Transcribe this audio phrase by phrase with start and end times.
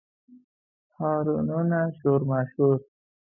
[0.97, 2.77] هارنونه، شور ماشور